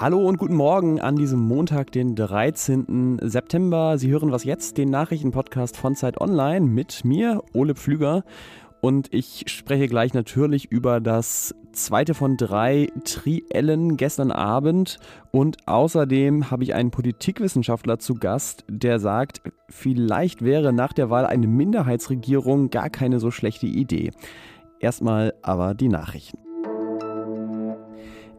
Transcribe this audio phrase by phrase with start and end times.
[0.00, 3.20] Hallo und guten Morgen an diesem Montag, den 13.
[3.22, 3.96] September.
[3.96, 8.24] Sie hören was jetzt, den Nachrichtenpodcast von Zeit Online mit mir, Ole Pflüger.
[8.80, 14.98] Und ich spreche gleich natürlich über das zweite von drei Triellen gestern Abend.
[15.30, 21.24] Und außerdem habe ich einen Politikwissenschaftler zu Gast, der sagt, vielleicht wäre nach der Wahl
[21.24, 24.10] eine Minderheitsregierung gar keine so schlechte Idee.
[24.80, 26.53] Erstmal aber die Nachrichten.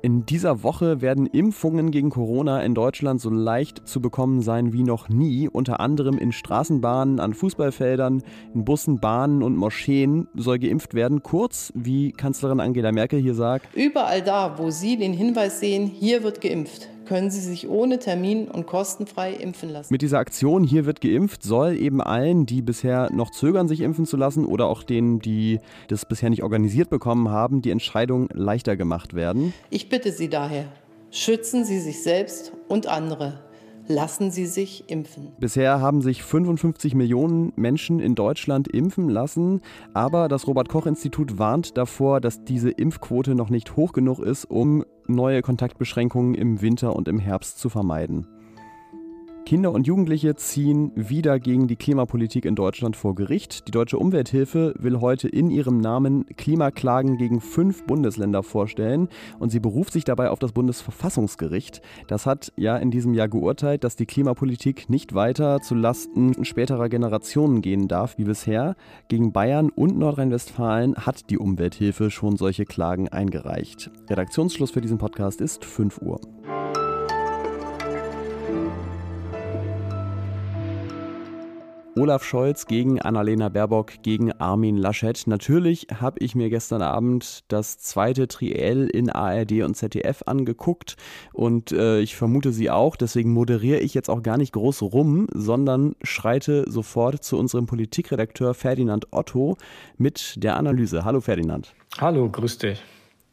[0.06, 4.84] In dieser Woche werden Impfungen gegen Corona in Deutschland so leicht zu bekommen sein wie
[4.84, 5.50] noch nie.
[5.50, 8.22] Unter anderem in Straßenbahnen, an Fußballfeldern,
[8.54, 11.24] in Bussen, Bahnen und Moscheen soll geimpft werden.
[11.24, 13.76] Kurz, wie Kanzlerin Angela Merkel hier sagt.
[13.76, 18.48] Überall da, wo Sie den Hinweis sehen, hier wird geimpft können Sie sich ohne Termin
[18.48, 19.94] und kostenfrei impfen lassen.
[19.94, 24.06] Mit dieser Aktion Hier wird geimpft soll eben allen, die bisher noch zögern, sich impfen
[24.06, 28.76] zu lassen oder auch denen, die das bisher nicht organisiert bekommen haben, die Entscheidung leichter
[28.76, 29.54] gemacht werden.
[29.70, 30.66] Ich bitte Sie daher,
[31.12, 33.46] schützen Sie sich selbst und andere
[33.88, 35.32] lassen Sie sich impfen.
[35.40, 39.62] Bisher haben sich 55 Millionen Menschen in Deutschland impfen lassen,
[39.94, 44.46] aber das Robert Koch Institut warnt davor, dass diese Impfquote noch nicht hoch genug ist,
[44.46, 48.28] um neue Kontaktbeschränkungen im Winter und im Herbst zu vermeiden.
[49.46, 53.68] Kinder und Jugendliche ziehen wieder gegen die Klimapolitik in Deutschland vor Gericht.
[53.68, 59.08] Die Deutsche Umwelthilfe will heute in ihrem Namen Klimaklagen gegen fünf Bundesländer vorstellen
[59.38, 61.84] und sie beruft sich dabei auf das Bundesverfassungsgericht.
[62.08, 66.90] Das hat ja in diesem Jahr geurteilt, dass die Klimapolitik nicht weiter zu Lasten späterer
[66.90, 68.76] Generationen gehen darf wie bisher.
[69.10, 73.92] Gegen Bayern und Nordrhein-Westfalen hat die Umwelthilfe schon solche Klagen eingereicht.
[74.10, 76.20] Redaktionsschluss für diesen Podcast ist 5 Uhr.
[81.98, 85.28] Olaf Scholz gegen Annalena Baerbock gegen Armin Laschet.
[85.28, 90.98] Natürlich habe ich mir gestern Abend das zweite Triell in ARD und ZDF angeguckt
[91.32, 92.98] und äh, ich vermute Sie auch.
[92.98, 98.54] Deswegen moderiere ich jetzt auch gar nicht groß rum, sondern schreite sofort zu unserem Politikredakteur
[98.54, 99.56] Ferdinand Otto
[99.98, 101.06] mit der Analyse.
[101.06, 101.74] Hallo Ferdinand.
[101.98, 102.84] Hallo, grüß dich.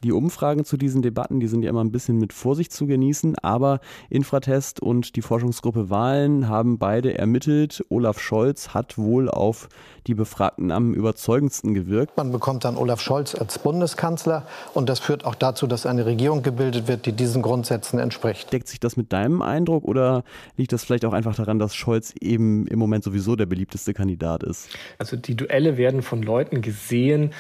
[0.05, 3.39] Die Umfragen zu diesen Debatten, die sind ja immer ein bisschen mit Vorsicht zu genießen,
[3.39, 3.79] aber
[4.11, 7.85] Infratest und die Forschungsgruppe Wahlen haben beide ermittelt.
[7.89, 9.69] Olaf Scholz hat wohl auf
[10.09, 12.17] die Befragten am überzeugendsten gewirkt.
[12.17, 16.43] Man bekommt dann Olaf Scholz als Bundeskanzler und das führt auch dazu, dass eine Regierung
[16.43, 18.53] gebildet wird, die diesen Grundsätzen entspricht.
[18.53, 20.25] Deckt sich das mit deinem Eindruck oder
[20.57, 24.43] liegt das vielleicht auch einfach daran, dass Scholz eben im Moment sowieso der beliebteste Kandidat
[24.43, 24.69] ist?
[24.99, 27.31] Also die Duelle werden von Leuten gesehen,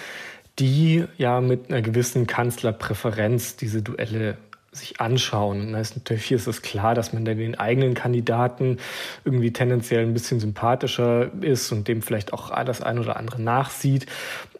[0.59, 4.37] die ja mit einer gewissen Kanzlerpräferenz diese Duelle
[4.73, 5.73] sich anschauen.
[5.73, 8.79] Da ist natürlich hier ist es klar, dass man den eigenen Kandidaten
[9.25, 14.07] irgendwie tendenziell ein bisschen sympathischer ist und dem vielleicht auch das ein oder andere nachsieht.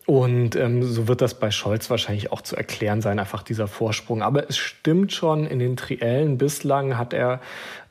[0.05, 4.23] Und ähm, so wird das bei Scholz wahrscheinlich auch zu erklären sein, einfach dieser Vorsprung.
[4.23, 7.41] Aber es stimmt schon, in den Triellen bislang hat er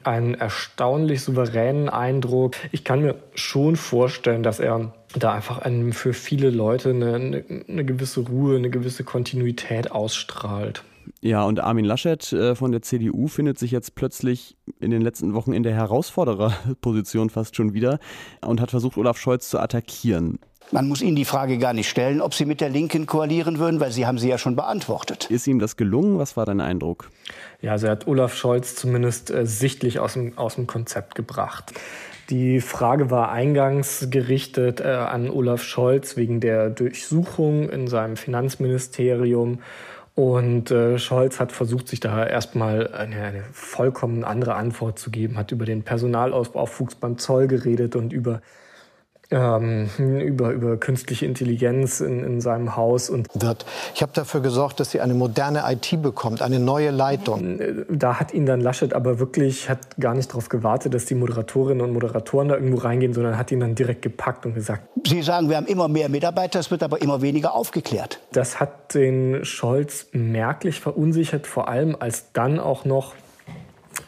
[0.03, 2.55] einen erstaunlich souveränen Eindruck.
[2.71, 7.43] Ich kann mir schon vorstellen, dass er da einfach einen, für viele Leute eine, eine,
[7.67, 10.83] eine gewisse Ruhe, eine gewisse Kontinuität ausstrahlt.
[11.21, 15.33] Ja, und Armin Laschet äh, von der CDU findet sich jetzt plötzlich in den letzten
[15.33, 17.99] Wochen in der Herausfordererposition fast schon wieder
[18.41, 20.39] und hat versucht, Olaf Scholz zu attackieren.
[20.73, 23.81] Man muss Ihnen die Frage gar nicht stellen, ob Sie mit der Linken koalieren würden,
[23.81, 25.29] weil Sie haben sie ja schon beantwortet.
[25.29, 26.17] Ist ihm das gelungen?
[26.17, 27.09] Was war dein Eindruck?
[27.61, 31.73] Ja, also er hat Olaf Scholz zumindest äh, sichtlich aus dem, aus dem Konzept gebracht.
[32.29, 39.59] Die Frage war eingangs gerichtet äh, an Olaf Scholz wegen der Durchsuchung in seinem Finanzministerium.
[40.15, 45.37] Und äh, Scholz hat versucht, sich da erstmal eine, eine vollkommen andere Antwort zu geben,
[45.37, 48.41] hat über den Personalausbaufuchs beim Zoll geredet und über
[49.31, 53.09] ähm, über, über künstliche Intelligenz in, in seinem Haus.
[53.09, 53.65] Und wird.
[53.95, 57.59] Ich habe dafür gesorgt, dass sie eine moderne IT bekommt, eine neue Leitung.
[57.89, 61.81] Da hat ihn dann Laschet aber wirklich, hat gar nicht darauf gewartet, dass die Moderatorinnen
[61.81, 64.83] und Moderatoren da irgendwo reingehen, sondern hat ihn dann direkt gepackt und gesagt.
[65.05, 68.19] Sie sagen, wir haben immer mehr Mitarbeiter, es wird aber immer weniger aufgeklärt.
[68.31, 73.13] Das hat den Scholz merklich verunsichert, vor allem als dann auch noch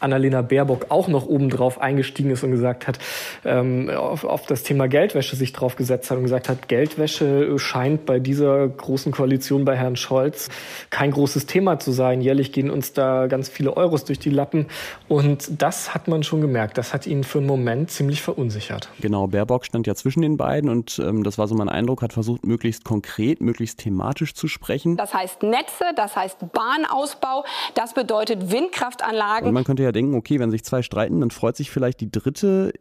[0.04, 2.98] Annalena Baerbock auch noch obendrauf eingestiegen ist und gesagt hat,
[3.44, 8.06] ähm, auf, auf das Thema Geldwäsche sich drauf gesetzt hat und gesagt hat, Geldwäsche scheint
[8.06, 10.50] bei dieser großen Koalition bei Herrn Scholz
[10.90, 12.20] kein großes Thema zu sein.
[12.20, 14.66] Jährlich gehen uns da ganz viele Euros durch die Lappen.
[15.08, 16.78] Und das hat man schon gemerkt.
[16.78, 18.88] Das hat ihn für einen Moment ziemlich verunsichert.
[19.00, 22.12] Genau, Baerbock stand ja zwischen den beiden und ähm, das war so mein Eindruck, hat
[22.12, 24.96] versucht, möglichst konkret, möglichst thematisch zu sprechen.
[24.96, 29.48] Das heißt Netze, das heißt Bahnausbau, das bedeutet Windkraftanlagen.
[29.48, 32.10] Und man könnte ja denken, okay, wenn sich zwei streiten, dann freut sich vielleicht die
[32.10, 32.72] dritte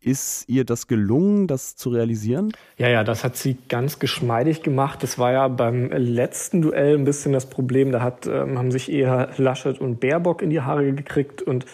[0.00, 2.52] Ist ihr das gelungen, das zu realisieren?
[2.76, 5.02] Ja, ja, das hat sie ganz geschmeidig gemacht.
[5.02, 7.92] Das war ja beim letzten Duell ein bisschen das Problem.
[7.92, 11.66] Da hat, ähm, haben sich eher Laschet und Baerbock in die Haare gekriegt und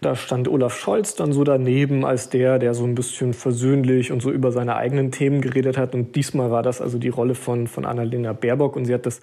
[0.00, 4.22] da stand Olaf Scholz dann so daneben als der, der so ein bisschen versöhnlich und
[4.22, 5.94] so über seine eigenen Themen geredet hat.
[5.94, 9.20] Und diesmal war das also die Rolle von, von Annalena Baerbock und sie hat das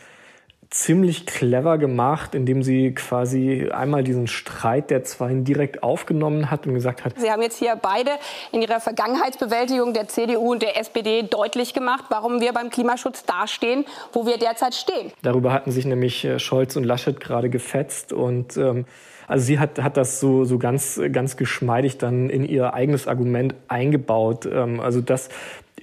[0.70, 6.74] ziemlich clever gemacht, indem sie quasi einmal diesen Streit der Zweien direkt aufgenommen hat und
[6.74, 7.14] gesagt hat.
[7.18, 8.12] Sie haben jetzt hier beide
[8.52, 13.86] in ihrer Vergangenheitsbewältigung der CDU und der SPD deutlich gemacht, warum wir beim Klimaschutz dastehen,
[14.14, 15.12] wo wir derzeit stehen.
[15.22, 18.86] Darüber hatten sich nämlich äh, Scholz und Laschet gerade gefetzt und ähm,
[19.28, 23.56] also sie hat, hat das so, so ganz, ganz geschmeidig dann in ihr eigenes Argument
[23.68, 24.46] eingebaut.
[24.46, 25.30] Ähm, also das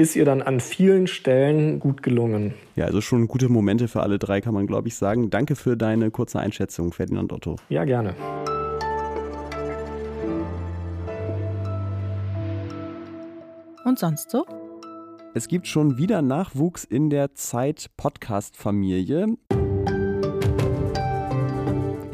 [0.03, 2.55] ist ihr dann an vielen Stellen gut gelungen.
[2.75, 5.31] Ja, also schon gute Momente für alle drei, kann man, glaube ich, sagen.
[5.31, 7.55] Danke für deine kurze Einschätzung, Ferdinand Otto.
[7.69, 8.17] Ja, gerne.
[13.85, 14.45] Und sonst so?
[15.35, 19.39] Es gibt schon wieder Nachwuchs in der Zeit-Podcast-Familie.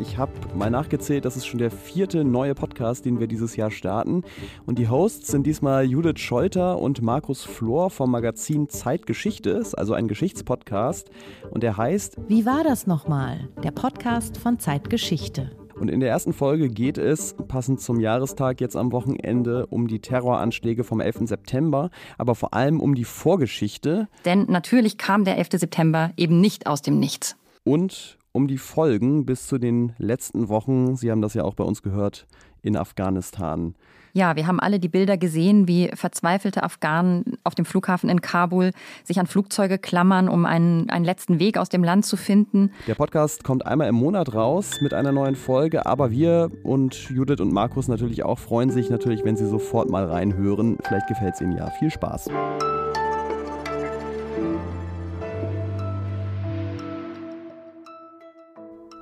[0.08, 3.70] Ich habe mal nachgezählt, das ist schon der vierte neue Podcast, den wir dieses Jahr
[3.70, 4.22] starten.
[4.66, 10.08] Und die Hosts sind diesmal Judith Scholter und Markus Flor vom Magazin Zeitgeschichte, also ein
[10.08, 11.10] Geschichtspodcast.
[11.50, 13.49] Und der heißt Wie war das nochmal?
[13.62, 15.52] Der Podcast von Zeitgeschichte.
[15.78, 20.00] Und in der ersten Folge geht es, passend zum Jahrestag jetzt am Wochenende, um die
[20.00, 21.28] Terroranschläge vom 11.
[21.28, 24.08] September, aber vor allem um die Vorgeschichte.
[24.25, 25.49] Denn natürlich kam der 11.
[25.52, 27.37] September eben nicht aus dem Nichts.
[27.62, 31.64] Und um die Folgen bis zu den letzten Wochen, Sie haben das ja auch bei
[31.64, 32.26] uns gehört,
[32.62, 33.75] in Afghanistan.
[34.12, 38.72] Ja, wir haben alle die Bilder gesehen, wie verzweifelte Afghanen auf dem Flughafen in Kabul
[39.04, 42.72] sich an Flugzeuge klammern, um einen, einen letzten Weg aus dem Land zu finden.
[42.86, 47.40] Der Podcast kommt einmal im Monat raus mit einer neuen Folge, aber wir und Judith
[47.40, 50.78] und Markus natürlich auch freuen sich natürlich, wenn Sie sofort mal reinhören.
[50.82, 51.70] Vielleicht gefällt es Ihnen ja.
[51.78, 52.28] Viel Spaß.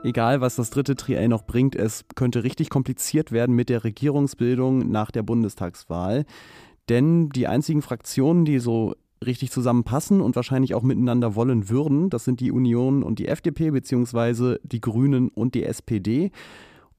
[0.06, 4.88] Egal, was das dritte Triell noch bringt, es könnte richtig kompliziert werden mit der Regierungsbildung
[4.88, 6.26] nach der Bundestagswahl.
[6.88, 8.94] Denn die einzigen Fraktionen, die so
[9.26, 13.72] richtig zusammenpassen und wahrscheinlich auch miteinander wollen würden, das sind die Union und die FDP
[13.72, 16.30] beziehungsweise die Grünen und die SPD.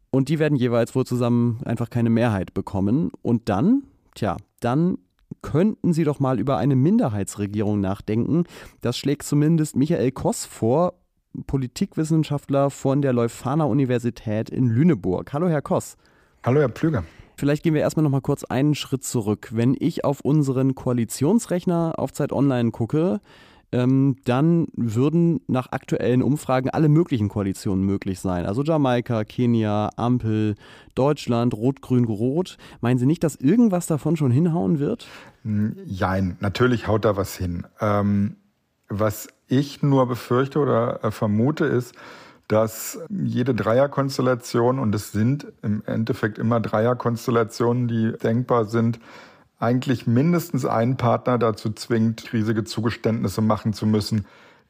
[0.10, 3.12] Und die werden jeweils wohl zusammen einfach keine Mehrheit bekommen.
[3.22, 3.84] Und dann,
[4.16, 4.98] tja, dann
[5.42, 8.44] könnten Sie doch mal über eine Minderheitsregierung nachdenken.
[8.82, 10.96] Das schlägt zumindest Michael Koss vor
[11.46, 15.32] Politikwissenschaftler von der Leuphana Universität in Lüneburg.
[15.34, 15.98] Hallo, Herr Koss.
[16.44, 17.04] Hallo, Herr Pflüger.
[17.36, 19.50] Vielleicht gehen wir erstmal noch mal kurz einen Schritt zurück.
[19.52, 23.22] Wenn ich auf unseren Koalitionsrechner auf Zeit Online gucke,
[23.72, 28.46] ähm, dann würden nach aktuellen Umfragen alle möglichen Koalitionen möglich sein.
[28.46, 30.56] Also Jamaika, Kenia, Ampel,
[30.96, 32.58] Deutschland, Rot-Grün-Rot.
[32.82, 35.08] Meinen Sie nicht, dass irgendwas davon schon hinhauen wird?
[35.86, 37.68] Jein, natürlich haut da was hin.
[37.82, 38.38] Ähm,
[38.90, 41.96] was ich nur befürchte oder äh, vermute, ist,
[42.48, 49.00] dass jede Dreierkonstellation, und es sind im Endeffekt immer Dreierkonstellationen, die denkbar sind,
[49.60, 54.26] eigentlich mindestens einen Partner dazu zwingt, riesige Zugeständnisse machen zu müssen,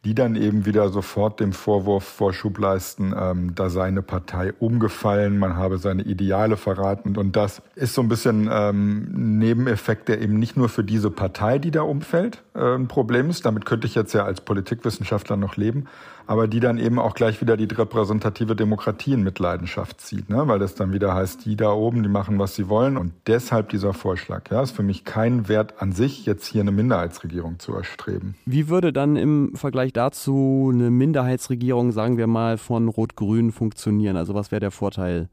[0.07, 5.37] die dann eben wieder sofort dem Vorwurf Vorschub leisten, ähm, da sei eine Partei umgefallen,
[5.37, 7.17] man habe seine Ideale verraten.
[7.17, 11.59] Und das ist so ein bisschen ähm, Nebeneffekt, der eben nicht nur für diese Partei,
[11.59, 13.45] die da umfällt, äh, ein Problem ist.
[13.45, 15.87] Damit könnte ich jetzt ja als Politikwissenschaftler noch leben,
[16.25, 20.47] aber die dann eben auch gleich wieder die repräsentative Demokratie in Mitleidenschaft zieht, ne?
[20.47, 22.97] weil das dann wieder heißt, die da oben, die machen, was sie wollen.
[22.97, 24.49] Und deshalb dieser Vorschlag.
[24.51, 28.35] Ja, ist für mich kein Wert an sich, jetzt hier eine Minderheitsregierung zu erstreben.
[28.45, 34.15] Wie würde dann im Vergleich dazu eine Minderheitsregierung, sagen wir mal, von Rot-Grün funktionieren?
[34.15, 35.27] Also was wäre der Vorteil?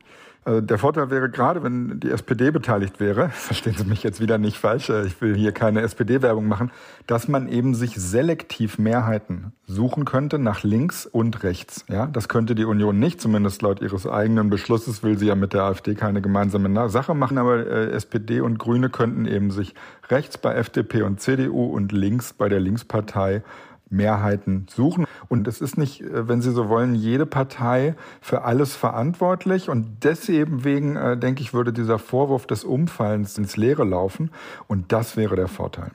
[0.46, 4.36] Also der Vorteil wäre gerade, wenn die SPD beteiligt wäre, verstehen Sie mich jetzt wieder
[4.36, 6.70] nicht falsch, äh, ich will hier keine SPD-Werbung machen,
[7.06, 11.86] dass man eben sich selektiv Mehrheiten suchen könnte nach links und rechts.
[11.88, 15.54] Ja, das könnte die Union nicht, zumindest laut ihres eigenen Beschlusses will sie ja mit
[15.54, 19.74] der AfD keine gemeinsame Sache machen, aber äh, SPD und Grüne könnten eben sich
[20.10, 23.42] rechts bei FDP und CDU und links bei der Linkspartei
[23.90, 25.06] Mehrheiten suchen.
[25.28, 29.68] Und es ist nicht, äh, wenn Sie so wollen, jede Partei für alles verantwortlich.
[29.68, 34.30] Und deswegen, äh, denke ich, würde dieser Vorwurf des Umfallens ins Leere laufen.
[34.66, 35.90] Und das wäre der Vorteil.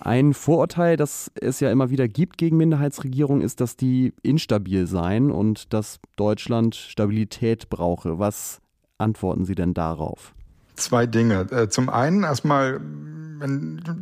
[0.00, 5.30] Ein Vorurteil, das es ja immer wieder gibt gegen Minderheitsregierungen, ist, dass die instabil seien
[5.30, 8.18] und dass Deutschland Stabilität brauche.
[8.18, 8.60] Was
[8.98, 10.34] antworten Sie denn darauf?
[10.74, 11.46] Zwei Dinge.
[11.50, 12.80] Äh, zum einen erstmal,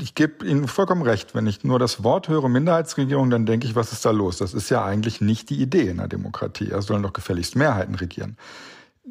[0.01, 3.75] ich gebe Ihnen vollkommen recht, wenn ich nur das Wort höre Minderheitsregierung, dann denke ich,
[3.75, 4.39] was ist da los?
[4.39, 6.71] Das ist ja eigentlich nicht die Idee in der Demokratie.
[6.71, 8.37] Er sollen doch gefälligst Mehrheiten regieren.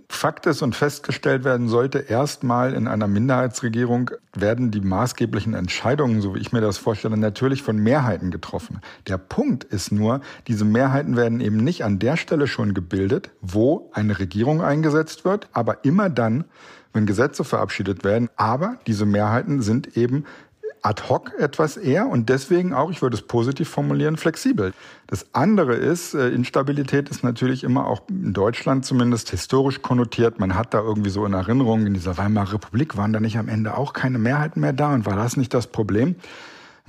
[0.08, 6.36] Fakt ist und festgestellt werden sollte, erstmal in einer Minderheitsregierung werden die maßgeblichen Entscheidungen, so
[6.36, 8.80] wie ich mir das vorstelle, natürlich von Mehrheiten getroffen.
[9.08, 13.90] Der Punkt ist nur, diese Mehrheiten werden eben nicht an der Stelle schon gebildet, wo
[13.94, 16.46] eine Regierung eingesetzt wird, aber immer dann,
[16.94, 18.30] wenn Gesetze verabschiedet werden.
[18.38, 20.26] Aber diese Mehrheiten sind eben
[20.82, 24.74] ad hoc etwas eher und deswegen auch, ich würde es positiv formulieren, flexibel.
[25.08, 30.40] Das andere ist, äh, Instabilität ist natürlich immer auch in Deutschland zumindest historisch konnotiert.
[30.40, 33.48] Man hat da irgendwie so in Erinnerung, in dieser Weimarer Republik waren da nicht am
[33.48, 36.16] Ende auch keine Mehrheiten mehr da und war das nicht das Problem?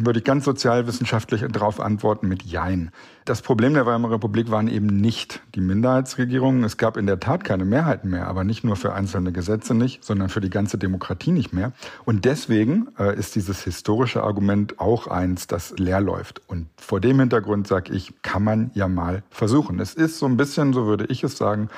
[0.04, 2.90] Würde ich ganz sozialwissenschaftlich darauf antworten mit Jein.
[3.24, 6.64] Das Problem der Weimarer Republik waren eben nicht die Minderheitsregierungen.
[6.64, 10.02] Es gab in der Tat keine Mehrheiten mehr, aber nicht nur für einzelne Gesetze nicht,
[10.02, 11.70] sondern für die ganze Demokratie nicht mehr.
[12.04, 16.42] Und deswegen äh, ist dieses historische Argument auch eins, das leer läuft.
[16.48, 19.78] Und vor dem Hintergrund sage ich, kann man ja mal versuchen.
[19.78, 21.68] Es ist so ein bisschen, so würde ich es sagen,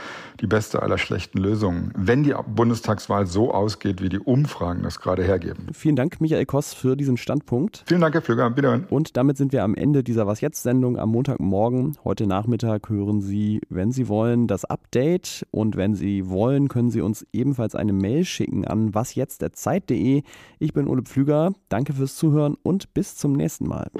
[0.41, 5.23] die beste aller schlechten Lösungen, wenn die Bundestagswahl so ausgeht, wie die Umfragen das gerade
[5.23, 5.67] hergeben.
[5.75, 7.85] Vielen Dank, Michael Koss, für diesen Standpunkt.
[7.87, 8.57] Vielen Dank, Herr Flüger.
[8.57, 8.87] Wiederhören.
[8.89, 11.97] Und damit sind wir am Ende dieser Was jetzt Sendung am Montag Montagmorgen.
[12.05, 15.47] Heute Nachmittag hören Sie, wenn Sie wollen, das Update.
[15.51, 20.23] Und wenn Sie wollen, können Sie uns ebenfalls eine Mail schicken an wasjetzt.zeit.de.
[20.59, 21.53] Ich bin Ole Pflüger.
[21.69, 23.91] Danke fürs Zuhören und bis zum nächsten Mal.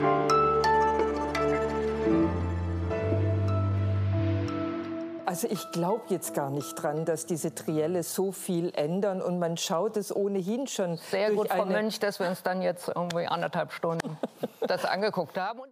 [5.35, 9.57] Also ich glaube jetzt gar nicht dran, dass diese Trielle so viel ändern und man
[9.57, 10.97] schaut es ohnehin schon.
[10.97, 14.17] Sehr gut, Frau Mönch, dass wir uns dann jetzt irgendwie anderthalb Stunden
[14.61, 15.63] das angeguckt haben.